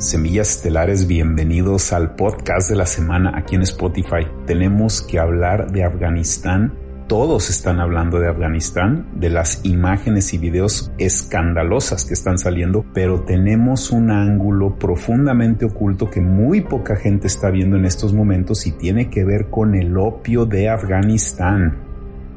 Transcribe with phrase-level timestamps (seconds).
[0.00, 4.26] Semillas Estelares, bienvenidos al podcast de la semana aquí en Spotify.
[4.46, 6.72] Tenemos que hablar de Afganistán.
[7.06, 13.24] Todos están hablando de Afganistán, de las imágenes y videos escandalosas que están saliendo, pero
[13.24, 18.72] tenemos un ángulo profundamente oculto que muy poca gente está viendo en estos momentos y
[18.72, 21.76] tiene que ver con el opio de Afganistán.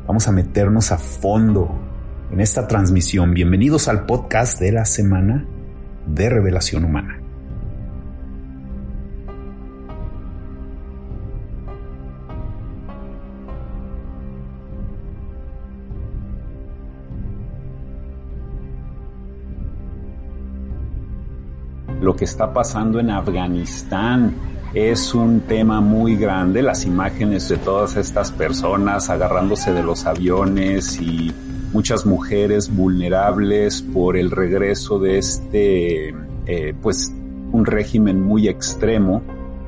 [0.05, 1.79] Vamos a meternos a fondo
[2.29, 3.34] en esta transmisión.
[3.34, 5.45] Bienvenidos al podcast de la semana
[6.05, 7.23] de Revelación Humana.
[22.04, 24.35] Lo que está pasando en Afganistán
[24.73, 30.99] es un tema muy grande, las imágenes de todas estas personas agarrándose de los aviones
[30.99, 31.32] y
[31.71, 36.10] muchas mujeres vulnerables por el regreso de este,
[36.45, 37.13] eh, pues,
[37.51, 39.21] un régimen muy extremo.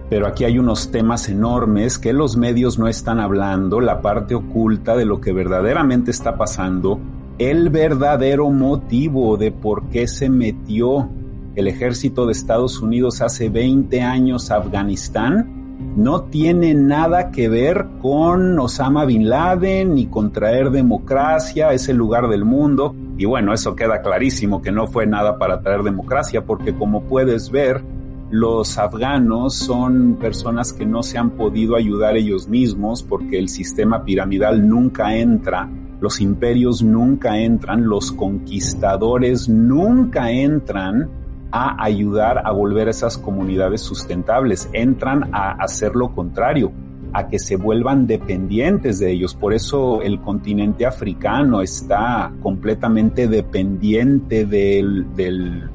[0.10, 4.96] Pero aquí hay unos temas enormes que los medios no están hablando, la parte oculta
[4.96, 7.00] de lo que verdaderamente está pasando,
[7.40, 11.10] el verdadero motivo de por qué se metió
[11.56, 17.88] el ejército de Estados Unidos hace 20 años a Afganistán no tiene nada que ver
[18.02, 22.94] con Osama Bin Laden ni con traer democracia a ese lugar del mundo.
[23.18, 27.50] Y bueno, eso queda clarísimo que no fue nada para traer democracia porque como puedes
[27.50, 27.82] ver,
[28.30, 34.04] los afganos son personas que no se han podido ayudar ellos mismos porque el sistema
[34.04, 35.70] piramidal nunca entra,
[36.02, 41.10] los imperios nunca entran, los conquistadores nunca entran
[41.56, 46.74] a ayudar a volver a esas comunidades sustentables, entran a hacer lo contrario,
[47.14, 49.34] a que se vuelvan dependientes de ellos.
[49.34, 55.70] Por eso el continente africano está completamente dependiente del,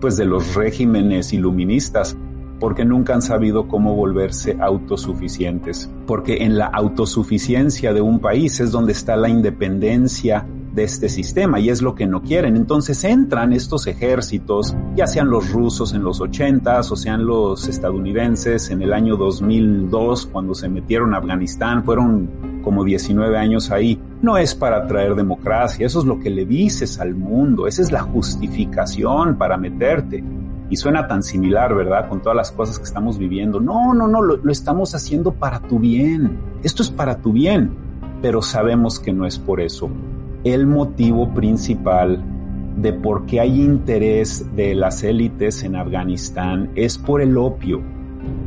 [0.00, 2.16] pues de los regímenes iluministas
[2.60, 5.90] porque nunca han sabido cómo volverse autosuficientes.
[6.06, 10.46] Porque en la autosuficiencia de un país es donde está la independencia
[10.78, 12.56] de este sistema y es lo que no quieren.
[12.56, 18.70] Entonces entran estos ejércitos, ya sean los rusos en los 80 o sean los estadounidenses
[18.70, 24.00] en el año 2002 cuando se metieron a Afganistán, fueron como 19 años ahí.
[24.22, 27.90] No es para traer democracia, eso es lo que le dices al mundo, esa es
[27.90, 30.22] la justificación para meterte.
[30.70, 32.08] Y suena tan similar, ¿verdad?
[32.08, 33.58] Con todas las cosas que estamos viviendo.
[33.58, 36.38] No, no, no, lo, lo estamos haciendo para tu bien.
[36.62, 37.74] Esto es para tu bien,
[38.22, 39.90] pero sabemos que no es por eso
[40.54, 42.22] el motivo principal
[42.76, 47.82] de por qué hay interés de las élites en Afganistán es por el opio.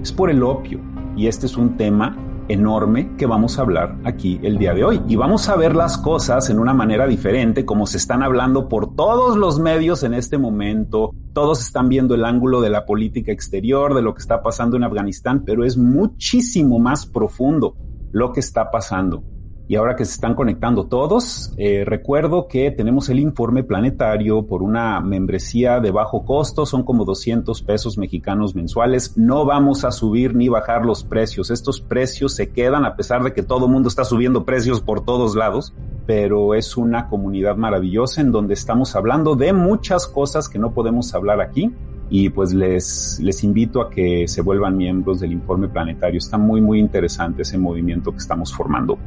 [0.02, 0.80] Es por el opio.
[1.18, 2.18] Y este es un tema
[2.48, 5.02] enorme que vamos a hablar aquí el día de hoy.
[5.08, 8.96] Y vamos a ver las cosas en una manera diferente, como se están hablando por
[8.96, 11.12] todos los medios en este momento.
[11.34, 14.84] Todos están viendo el ángulo de la política exterior, de lo que está pasando en
[14.84, 17.76] Afganistán, pero es muchísimo más profundo
[18.12, 19.24] lo que está pasando
[19.72, 24.64] y ahora que se están conectando todos, eh, recuerdo que tenemos el informe planetario por
[24.64, 29.18] una membresía de bajo costo, son como 200 pesos mexicanos mensuales.
[29.18, 31.52] No vamos a subir ni bajar los precios.
[31.52, 35.06] Estos precios se quedan a pesar de que todo el mundo está subiendo precios por
[35.06, 35.74] todos lados,
[36.06, 41.16] pero es una comunidad maravillosa en donde estamos hablando de muchas cosas que no podemos
[41.16, 41.74] hablar aquí
[42.10, 46.18] y pues les, les invito a que se vuelvan miembros del informe planetario.
[46.18, 49.00] Está muy, muy interesante ese movimiento que estamos formando.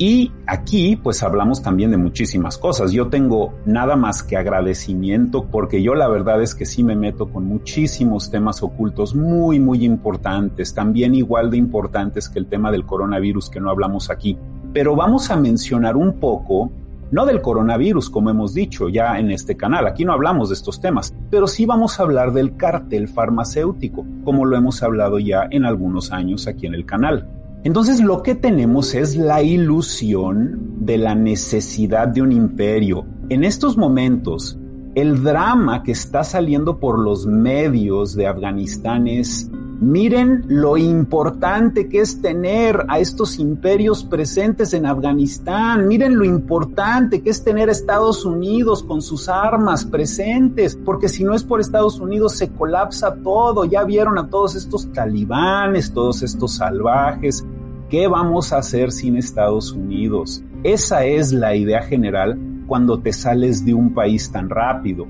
[0.00, 2.92] Y aquí pues hablamos también de muchísimas cosas.
[2.92, 7.28] Yo tengo nada más que agradecimiento porque yo la verdad es que sí me meto
[7.32, 12.86] con muchísimos temas ocultos muy muy importantes, también igual de importantes que el tema del
[12.86, 14.38] coronavirus que no hablamos aquí.
[14.72, 16.70] Pero vamos a mencionar un poco
[17.10, 20.80] no del coronavirus, como hemos dicho ya en este canal, aquí no hablamos de estos
[20.80, 25.64] temas, pero sí vamos a hablar del cartel farmacéutico, como lo hemos hablado ya en
[25.64, 27.26] algunos años aquí en el canal.
[27.64, 33.04] Entonces lo que tenemos es la ilusión de la necesidad de un imperio.
[33.28, 34.58] En estos momentos,
[34.94, 42.00] el drama que está saliendo por los medios de Afganistán es Miren lo importante que
[42.00, 45.86] es tener a estos imperios presentes en Afganistán.
[45.86, 51.22] Miren lo importante que es tener a Estados Unidos con sus armas presentes, porque si
[51.22, 53.64] no es por Estados Unidos se colapsa todo.
[53.66, 57.46] Ya vieron a todos estos talibanes, todos estos salvajes.
[57.88, 60.42] ¿Qué vamos a hacer sin Estados Unidos?
[60.64, 62.36] Esa es la idea general
[62.66, 65.06] cuando te sales de un país tan rápido,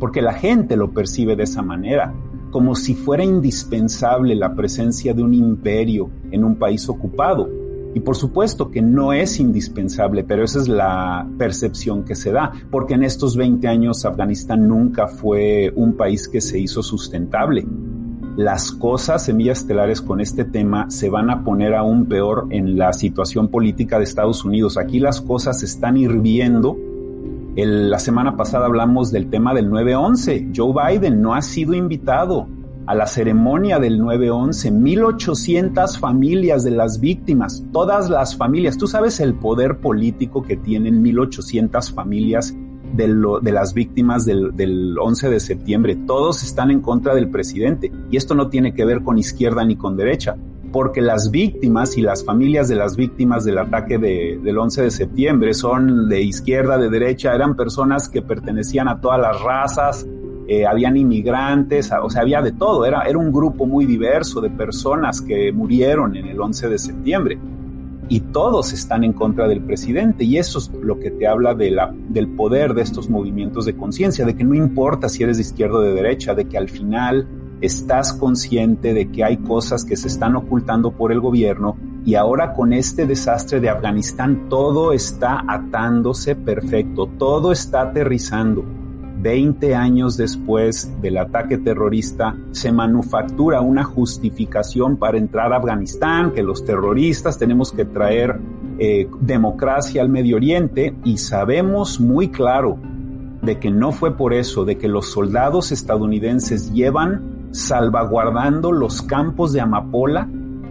[0.00, 2.14] porque la gente lo percibe de esa manera
[2.50, 7.48] como si fuera indispensable la presencia de un imperio en un país ocupado.
[7.94, 12.52] Y por supuesto que no es indispensable, pero esa es la percepción que se da,
[12.70, 17.66] porque en estos 20 años Afganistán nunca fue un país que se hizo sustentable.
[18.36, 22.92] Las cosas, semillas estelares con este tema, se van a poner aún peor en la
[22.92, 24.78] situación política de Estados Unidos.
[24.78, 26.76] Aquí las cosas están hirviendo
[27.66, 30.52] la semana pasada hablamos del tema del 9-11.
[30.54, 32.46] Joe Biden no ha sido invitado
[32.86, 34.72] a la ceremonia del 9-11.
[34.72, 38.78] 1.800 familias de las víctimas, todas las familias.
[38.78, 42.54] Tú sabes el poder político que tienen 1.800 familias
[42.94, 43.08] de,
[43.52, 45.96] las víctimas del, del 11 de septiembre.
[46.06, 47.90] Todos están en contra del presidente.
[48.10, 50.36] Y esto no tiene que ver con izquierda ni con derecha
[50.72, 55.54] porque las víctimas y las familias de las víctimas del ataque del 11 de septiembre
[55.54, 60.06] son de izquierda, de derecha, eran personas que pertenecían a todas las razas,
[60.46, 64.50] eh, habían inmigrantes, o sea, había de todo, era, era un grupo muy diverso de
[64.50, 67.38] personas que murieron en el 11 de septiembre.
[68.10, 71.70] Y todos están en contra del presidente, y eso es lo que te habla de
[71.70, 75.42] la, del poder de estos movimientos de conciencia, de que no importa si eres de
[75.42, 77.28] izquierda o de derecha, de que al final
[77.60, 82.54] estás consciente de que hay cosas que se están ocultando por el gobierno y ahora
[82.54, 88.64] con este desastre de Afganistán todo está atándose perfecto, todo está aterrizando.
[89.20, 96.44] Veinte años después del ataque terrorista se manufactura una justificación para entrar a Afganistán, que
[96.44, 98.38] los terroristas tenemos que traer
[98.78, 102.78] eh, democracia al Medio Oriente y sabemos muy claro
[103.42, 109.52] de que no fue por eso, de que los soldados estadounidenses llevan salvaguardando los campos
[109.52, 110.28] de amapola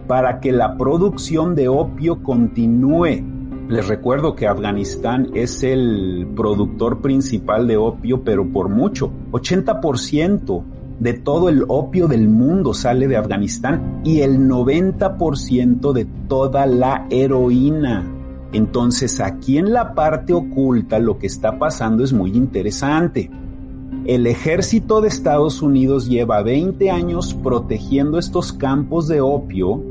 [0.07, 3.23] para que la producción de opio continúe.
[3.67, 9.11] Les recuerdo que Afganistán es el productor principal de opio, pero por mucho.
[9.31, 10.63] 80%
[10.99, 17.07] de todo el opio del mundo sale de Afganistán y el 90% de toda la
[17.09, 18.05] heroína.
[18.53, 23.29] Entonces aquí en la parte oculta lo que está pasando es muy interesante.
[24.07, 29.83] El ejército de Estados Unidos lleva 20 años protegiendo estos campos de opio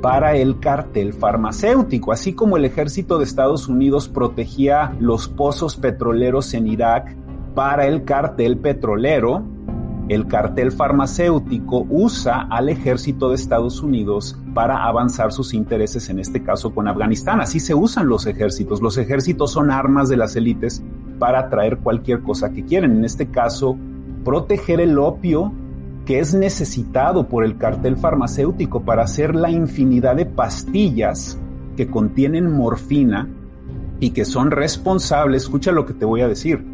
[0.00, 6.54] para el cartel farmacéutico, así como el ejército de Estados Unidos protegía los pozos petroleros
[6.54, 7.16] en Irak
[7.54, 9.44] para el cartel petrolero,
[10.08, 16.42] el cartel farmacéutico usa al ejército de Estados Unidos para avanzar sus intereses, en este
[16.42, 17.40] caso con Afganistán.
[17.40, 18.82] Así se usan los ejércitos.
[18.82, 20.82] Los ejércitos son armas de las élites
[21.18, 22.92] para traer cualquier cosa que quieren.
[22.92, 23.76] En este caso,
[24.24, 25.52] proteger el opio
[26.04, 31.38] que es necesitado por el cartel farmacéutico para hacer la infinidad de pastillas
[31.76, 33.28] que contienen morfina
[34.00, 36.64] y que son responsables, escucha lo que te voy a decir,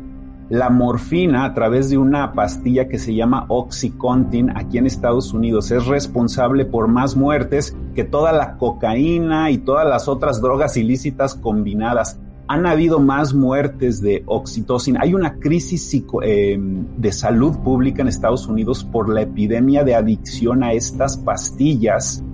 [0.48, 5.70] la morfina a través de una pastilla que se llama Oxycontin aquí en Estados Unidos
[5.70, 11.34] es responsable por más muertes que toda la cocaína y todas las otras drogas ilícitas
[11.34, 12.18] combinadas
[12.48, 15.00] han habido más muertes de oxitocina.
[15.02, 20.64] Hay una crisis eh, de salud pública en Estados Unidos por la epidemia de adicción
[20.64, 22.24] a estas pastillas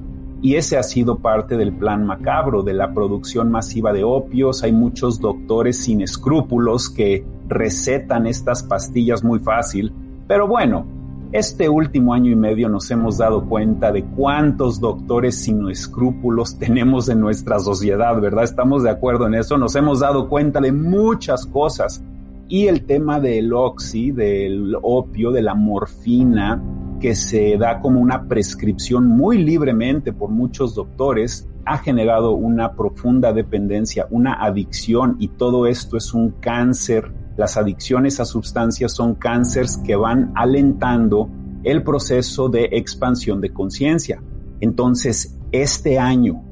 [0.40, 4.62] y ese ha sido parte del plan macabro de la producción masiva de opios.
[4.62, 9.92] Hay muchos doctores sin escrúpulos que recetan estas pastillas muy fácil,
[10.28, 10.86] pero bueno,
[11.34, 17.08] este último año y medio nos hemos dado cuenta de cuántos doctores sin escrúpulos tenemos
[17.08, 18.44] en nuestra sociedad, ¿verdad?
[18.44, 22.04] Estamos de acuerdo en eso, nos hemos dado cuenta de muchas cosas.
[22.46, 26.62] Y el tema del oxi, del opio, de la morfina,
[27.00, 33.32] que se da como una prescripción muy libremente por muchos doctores, ha generado una profunda
[33.32, 39.78] dependencia, una adicción y todo esto es un cáncer las adicciones a sustancias son cánceres
[39.78, 41.28] que van alentando
[41.64, 44.22] el proceso de expansión de conciencia.
[44.60, 46.44] Entonces, este año,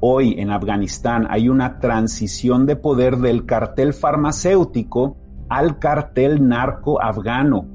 [0.00, 5.16] hoy en Afganistán, hay una transición de poder del cartel farmacéutico
[5.48, 7.66] al cartel narco afgano.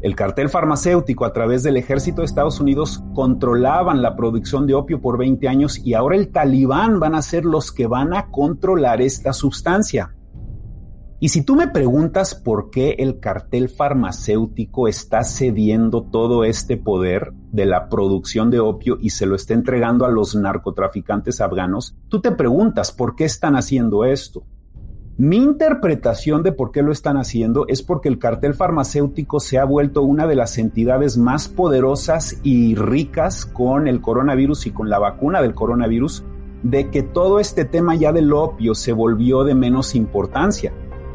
[0.00, 5.00] El cartel farmacéutico a través del ejército de Estados Unidos controlaban la producción de opio
[5.00, 9.00] por 20 años y ahora el talibán van a ser los que van a controlar
[9.02, 10.14] esta sustancia.
[11.20, 17.32] Y si tú me preguntas por qué el cartel farmacéutico está cediendo todo este poder
[17.50, 22.20] de la producción de opio y se lo está entregando a los narcotraficantes afganos, tú
[22.20, 24.44] te preguntas por qué están haciendo esto.
[25.16, 29.64] Mi interpretación de por qué lo están haciendo es porque el cartel farmacéutico se ha
[29.64, 35.00] vuelto una de las entidades más poderosas y ricas con el coronavirus y con la
[35.00, 36.22] vacuna del coronavirus,
[36.62, 40.72] de que todo este tema ya del opio se volvió de menos importancia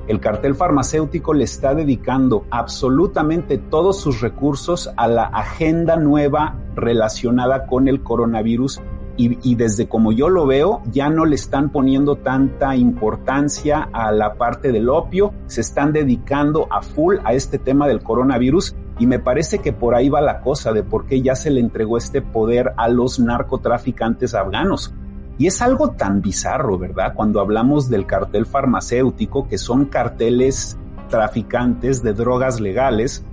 [0.07, 7.65] el cartel farmacéutico le está dedicando absolutamente todos sus recursos a la agenda nueva relacionada
[7.67, 8.81] con el coronavirus
[9.15, 14.33] y, desde como yo lo veo, ya no le están poniendo tanta importancia a la
[14.33, 19.19] parte del opio, se están dedicando a full a este tema del coronavirus y me
[19.19, 22.23] parece que por ahí va la cosa de por qué ya se le entregó este
[22.23, 24.95] poder a los narcotraficantes afganos.
[25.37, 27.13] Y es algo tan bizarro, ¿verdad?
[27.15, 30.77] Cuando hablamos del cartel farmacéutico, que son carteles
[31.09, 33.25] traficantes de drogas legales,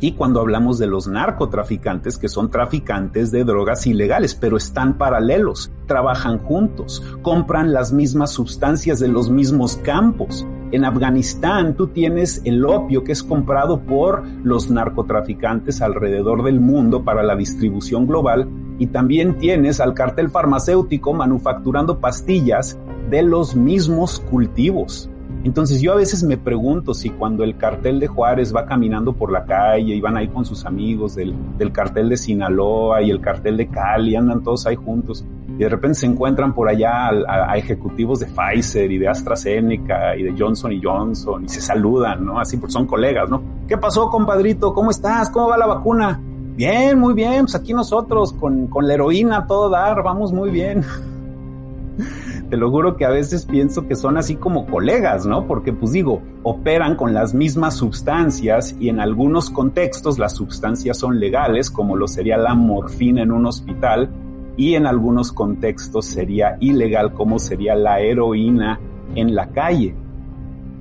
[0.00, 5.70] y cuando hablamos de los narcotraficantes, que son traficantes de drogas ilegales, pero están paralelos,
[5.86, 10.46] trabajan juntos, compran las mismas sustancias de los mismos campos.
[10.74, 17.04] En Afganistán tú tienes el opio que es comprado por los narcotraficantes alrededor del mundo
[17.04, 18.48] para la distribución global
[18.80, 22.76] y también tienes al cartel farmacéutico manufacturando pastillas
[23.08, 25.08] de los mismos cultivos.
[25.44, 29.30] Entonces yo a veces me pregunto si cuando el cartel de Juárez va caminando por
[29.30, 31.36] la calle y van ahí con sus amigos del,
[31.70, 36.00] cartel de Sinaloa y el cartel de Cali, andan todos ahí juntos y de repente
[36.00, 40.80] se encuentran por allá a, ejecutivos de Pfizer y de AstraZeneca y de Johnson y
[40.82, 42.40] Johnson y se saludan, ¿no?
[42.40, 43.42] Así porque son colegas, ¿no?
[43.68, 44.74] ¿Qué pasó, compadrito?
[44.74, 45.30] ¿Cómo estás?
[45.30, 46.20] ¿Cómo va la vacuna?
[46.56, 50.84] Bien, muy bien, pues aquí nosotros con, con la heroína todo dar, vamos muy bien.
[52.50, 55.46] Te lo juro que a veces pienso que son así como colegas, ¿no?
[55.46, 61.18] Porque pues digo, operan con las mismas sustancias y en algunos contextos las sustancias son
[61.18, 64.10] legales, como lo sería la morfina en un hospital,
[64.56, 68.78] y en algunos contextos sería ilegal, como sería la heroína
[69.14, 69.94] en la calle.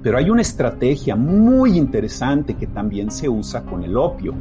[0.01, 4.33] Pero hay una estrategia muy interesante que también se usa con el opio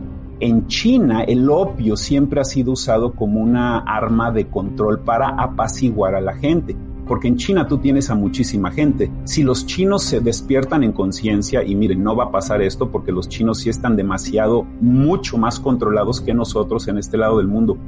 [0.42, 6.16] en China el opio siempre ha sido usado como una arma de control para apaciguar
[6.16, 6.74] a la gente.
[7.06, 9.08] Porque en China tú tienes a muchísima gente.
[9.22, 13.12] Si los chinos se despiertan en conciencia, y miren, no va a pasar esto porque
[13.12, 17.78] los chinos sí están demasiado, mucho más controlados que nosotros en este lado del mundo.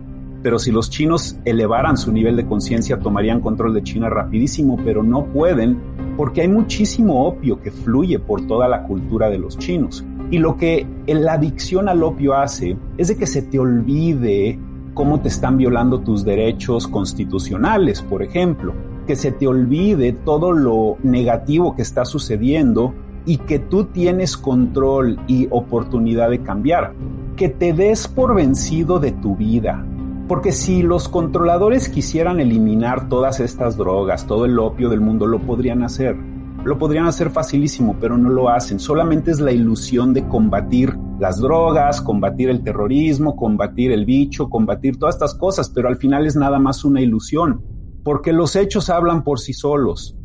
[0.45, 5.03] Pero si los chinos elevaran su nivel de conciencia, tomarían control de China rapidísimo, pero
[5.03, 5.79] no pueden
[6.19, 10.05] porque hay muchísimo opio que fluye por toda la cultura de los chinos.
[10.31, 14.59] Y lo que la adicción al opio hace es de que se te olvide
[14.93, 18.75] cómo te están violando tus derechos constitucionales, por ejemplo,
[19.07, 22.93] que se te olvide todo lo negativo que está sucediendo
[23.25, 26.93] y que tú tienes control y oportunidad de cambiar,
[27.35, 29.87] que te des por vencido de tu vida.
[30.29, 35.41] Porque si los controladores quisieran eliminar todas estas drogas, todo el opio del mundo, lo
[35.41, 36.17] podrían hacer
[36.65, 38.81] lo podrían hacer facilísimo, pero no lo hacen.
[38.81, 44.99] Solamente es la ilusión de combatir las drogas, combatir el terrorismo, combatir el bicho, combatir
[44.99, 47.63] todas estas cosas, pero al final es nada más una ilusión,
[48.03, 50.17] porque los hechos hablan por sí solos.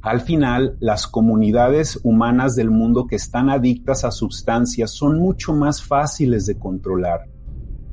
[0.00, 5.82] Al final, las comunidades humanas del mundo que están adictas a sustancias son mucho más
[5.82, 7.26] fáciles de controlar.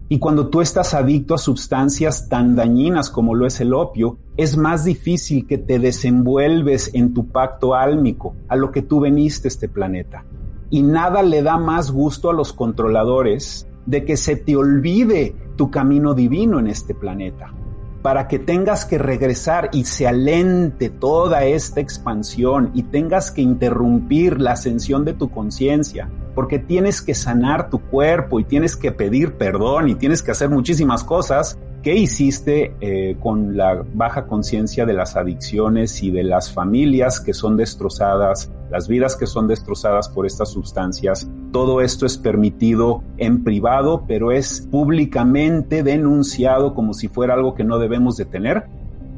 [0.10, 4.56] Y cuando tú estás adicto a sustancias tan dañinas como lo es el opio, es
[4.56, 9.50] más difícil que te desenvuelves en tu pacto álmico, a lo que tú veniste a
[9.50, 10.24] este planeta.
[10.70, 15.70] Y nada le da más gusto a los controladores de que se te olvide tu
[15.72, 17.54] camino divino en este planeta,
[18.02, 24.40] para que tengas que regresar y se alente toda esta expansión y tengas que interrumpir
[24.40, 29.38] la ascensión de tu conciencia porque tienes que sanar tu cuerpo y tienes que pedir
[29.38, 34.94] perdón y tienes que hacer muchísimas cosas que hiciste eh, con la baja conciencia de
[34.94, 40.28] las adicciones y de las familias que son destrozadas, las vidas que son destrozadas por
[40.28, 41.28] estas sustancias.
[41.52, 47.64] Todo esto es permitido en privado, pero es públicamente denunciado como si fuera algo que
[47.64, 48.66] no debemos de tener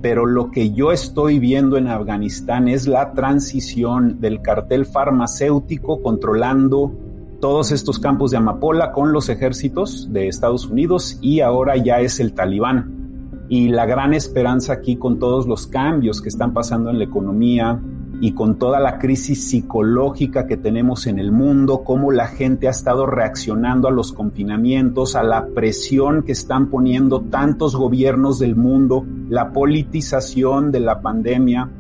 [0.01, 6.93] pero lo que yo estoy viendo en Afganistán es la transición del cartel farmacéutico controlando
[7.39, 12.19] todos estos campos de amapola con los ejércitos de Estados Unidos y ahora ya es
[12.19, 13.45] el talibán.
[13.47, 17.81] Y la gran esperanza aquí con todos los cambios que están pasando en la economía
[18.21, 22.71] y con toda la crisis psicológica que tenemos en el mundo, cómo la gente ha
[22.71, 29.05] estado reaccionando a los confinamientos, a la presión que están poniendo tantos gobiernos del mundo,
[29.29, 31.71] la politización de la pandemia,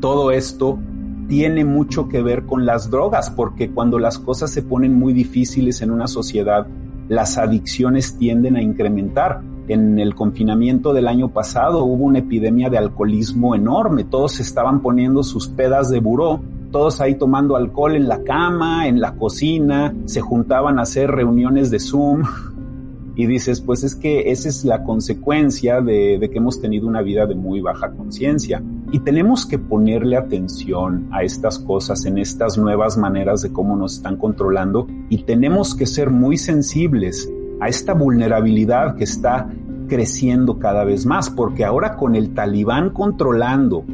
[0.00, 0.78] todo esto
[1.28, 5.82] tiene mucho que ver con las drogas, porque cuando las cosas se ponen muy difíciles
[5.82, 6.66] en una sociedad,
[7.08, 9.42] las adicciones tienden a incrementar.
[9.66, 15.22] En el confinamiento del año pasado hubo una epidemia de alcoholismo enorme, todos estaban poniendo
[15.22, 20.20] sus pedas de buró, todos ahí tomando alcohol en la cama, en la cocina, se
[20.20, 22.24] juntaban a hacer reuniones de Zoom,
[23.16, 27.00] y dices, pues es que esa es la consecuencia de, de que hemos tenido una
[27.00, 28.62] vida de muy baja conciencia.
[28.94, 33.94] Y tenemos que ponerle atención a estas cosas, en estas nuevas maneras de cómo nos
[33.94, 37.28] están controlando y tenemos que ser muy sensibles
[37.60, 39.50] a esta vulnerabilidad que está
[39.88, 43.84] creciendo cada vez más, porque ahora con el talibán controlando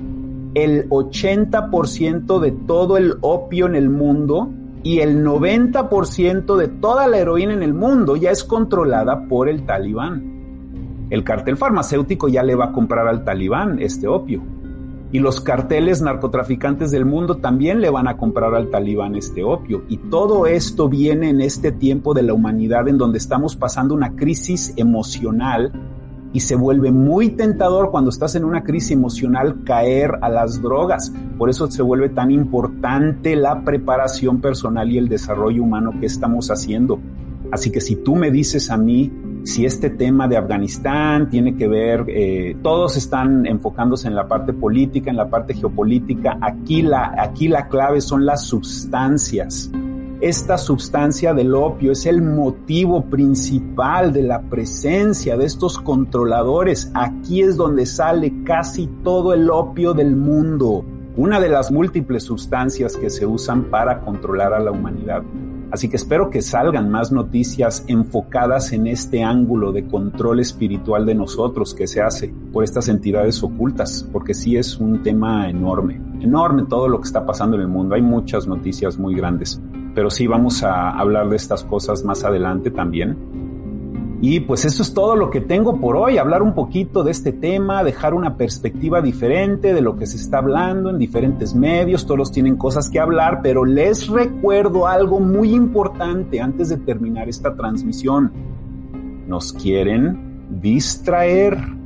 [0.53, 4.51] el 80% de todo el opio en el mundo,
[4.83, 9.65] y el 90% de toda la heroína en el mundo ya es controlada por el
[9.65, 11.07] talibán.
[11.09, 14.60] El cartel farmacéutico ya le va a comprar al talibán este opio.
[15.13, 19.83] Y los carteles narcotraficantes del mundo también le van a comprar al talibán este opio.
[19.89, 24.15] Y todo esto viene en este tiempo de la humanidad en donde estamos pasando una
[24.15, 25.73] crisis emocional
[26.33, 31.13] y se vuelve muy tentador cuando estás en una crisis emocional caer a las drogas.
[31.39, 36.51] Por eso se vuelve tan importante la preparación personal y el desarrollo humano que estamos
[36.51, 37.01] haciendo.
[37.51, 39.11] Así que si tú me dices a mí
[39.45, 44.53] si este tema de Afganistán tiene que ver, eh, todos están enfocándose en la parte
[44.53, 49.71] política, en la parte geopolítica, aquí la, aquí la clave son las sustancias
[50.21, 56.91] esta sustancia del opio es el motivo principal de la presencia de estos controladores.
[56.93, 60.85] Aquí es donde sale casi todo el opio del mundo,
[61.17, 65.23] una de las múltiples sustancias que se usan para controlar a la humanidad.
[65.71, 71.15] Así que espero que salgan más noticias enfocadas en este ángulo de control espiritual de
[71.15, 76.65] nosotros que se hace por estas entidades ocultas, porque sí es un tema enorme, enorme
[76.69, 77.95] todo lo que está pasando en el mundo.
[77.95, 79.61] Hay muchas noticias muy grandes
[79.95, 83.17] pero sí vamos a hablar de estas cosas más adelante también.
[84.23, 87.33] Y pues eso es todo lo que tengo por hoy, hablar un poquito de este
[87.33, 92.31] tema, dejar una perspectiva diferente de lo que se está hablando en diferentes medios, todos
[92.31, 98.31] tienen cosas que hablar, pero les recuerdo algo muy importante antes de terminar esta transmisión.
[99.27, 101.81] Nos quieren distraer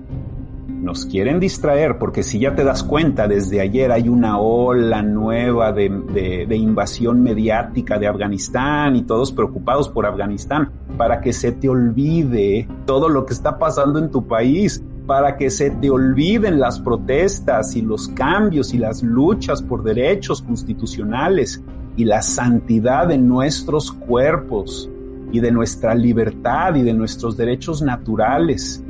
[0.84, 5.72] nos quieren distraer porque si ya te das cuenta, desde ayer hay una ola nueva
[5.72, 12.68] de, invasión mediática de Afganistán y todos preocupados por Afganistán, para que se te olvide
[12.86, 17.76] todo lo que está pasando en tu país, para que se te olviden las protestas
[17.76, 21.62] y los cambios y las luchas por derechos constitucionales
[21.96, 24.88] y la santidad de nuestros cuerpos
[25.32, 28.82] y de nuestra libertad y de nuestros derechos naturales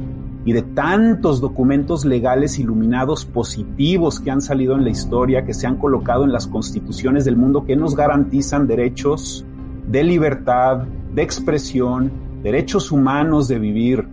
[0.45, 5.67] y de tantos documentos legales iluminados positivos que han salido en la historia, que se
[5.67, 9.45] han colocado en las constituciones del mundo, que nos garantizan derechos
[9.89, 12.11] de libertad, de expresión,
[12.43, 14.07] derechos humanos de vivir.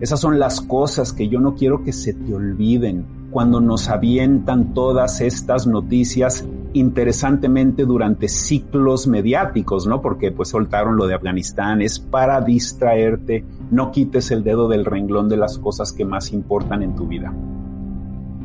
[0.00, 4.72] Esas son las cosas que yo no quiero que se te olviden cuando nos avientan
[4.72, 10.00] todas estas noticias interesantemente durante ciclos mediáticos, ¿no?
[10.02, 15.28] Porque pues soltaron lo de Afganistán, es para distraerte, no quites el dedo del renglón
[15.28, 17.32] de las cosas que más importan en tu vida.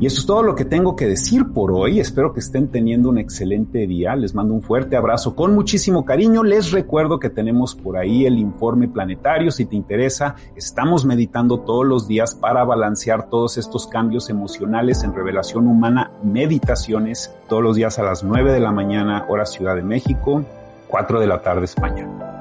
[0.02, 2.00] Y eso es todo lo que tengo que decir por hoy.
[2.00, 4.16] Espero que estén teniendo un excelente día.
[4.16, 6.42] Les mando un fuerte abrazo con muchísimo cariño.
[6.42, 9.52] Les recuerdo que tenemos por ahí el informe planetario.
[9.52, 15.14] Si te interesa, estamos meditando todos los días para balancear todos estos cambios emocionales en
[15.14, 16.10] revelación humana.
[16.24, 20.44] Meditaciones todos los días a las 9 de la mañana, hora Ciudad de México,
[20.88, 22.31] 4 de la tarde España.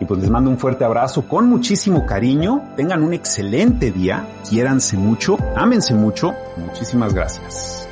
[0.00, 2.62] Y pues les mando un fuerte abrazo con muchísimo cariño.
[2.76, 4.26] Tengan un excelente día.
[4.48, 6.34] Quiéranse mucho, ámense mucho.
[6.56, 7.87] Muchísimas gracias.